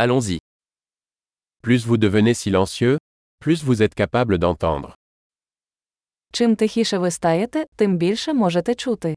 [0.00, 0.38] Allons-y.
[1.60, 2.98] Plus vous devenez silencieux,
[3.40, 4.94] plus vous êtes capable d'entendre.
[6.32, 9.14] Чим тихіше ви стаєте, тим більше можете чути.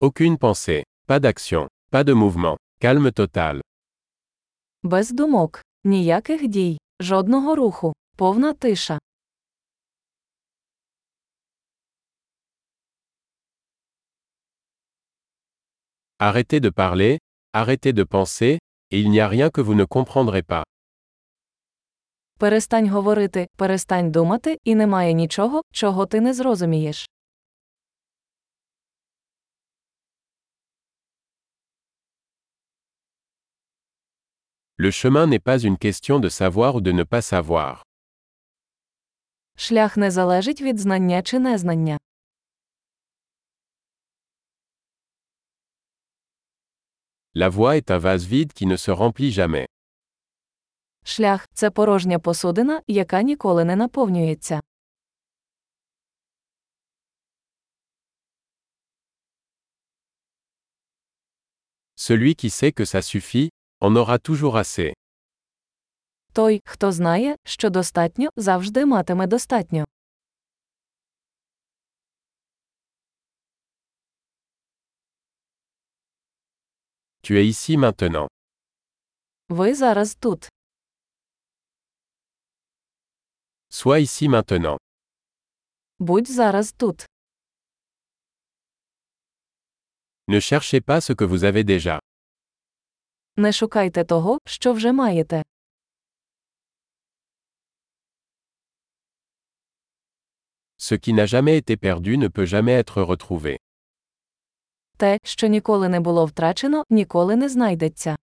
[0.00, 3.60] Aucune pensée, pas d'action, pas de mouvement, calme total.
[4.82, 8.98] Без думок, ніяких дій, жодного руху, повна тиша.
[16.19, 17.19] Arrêtez de parler,
[17.53, 18.59] arrêtez de penser,
[18.91, 20.63] et il n'y a rien que vous ne comprendrez pas.
[22.39, 27.05] Перестань говорити, перестань думати, і немає нічого, чого ти не зрозумієш.
[34.77, 37.81] Le chemin n'est pas une question de savoir ou de ne pas savoir.
[39.55, 41.97] Шлях не залежить від знання чи незнання.
[47.38, 49.66] La voie est un vase vide qui ne se remplit jamais.
[51.04, 54.60] Шлях це порожня посудина, яка ніколи не наповнюється.
[61.96, 64.92] Celui qui sait que ça suffit, en aura toujours assez.
[66.32, 69.84] Той, хто знає, що достатньо, завжди матиме достатньо.
[77.27, 78.27] Tu es ici maintenant.
[79.49, 80.49] Ви зараз тут.
[83.69, 84.77] Sois ici maintenant.
[85.99, 87.05] Будь зараз тут.
[90.27, 91.99] Ne cherchez pas ce que vous avez déjà.
[93.37, 95.43] Не шукайте того, що вже маєте.
[100.77, 103.57] Ce qui n'a jamais été perdu ne peut jamais être retrouvé.
[104.98, 108.16] Те, що ніколи не було втрачено, ніколи не знайдеться.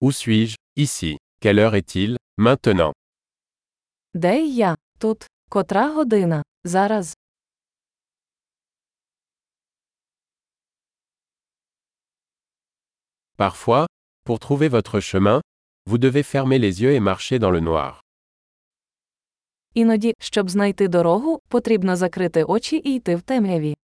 [0.00, 1.16] Où suis-je Ici.
[1.40, 2.92] Quelle heure est-il Maintenant.
[4.14, 4.76] Де я?
[4.98, 5.26] Тут.
[5.50, 6.42] Котра година?
[6.64, 7.16] Зараз.
[13.36, 13.86] Parfois,
[14.24, 15.40] pour trouver votre chemin,
[15.86, 18.02] vous devez fermer les yeux et marcher dans le noir.
[19.78, 23.76] Іноді, щоб знайти дорогу, потрібно закрити очі і йти в темряві.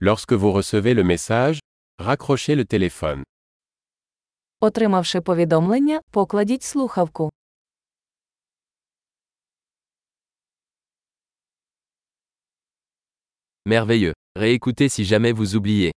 [0.00, 1.58] Lorsque vous recevez le message,
[1.98, 3.22] raccrochez le téléphone.
[4.60, 7.30] Отримавши повідомлення, покладіть слухавку.
[13.66, 14.14] Merveilleux.
[14.36, 15.92] Réécoutez si jamais vous oubliez.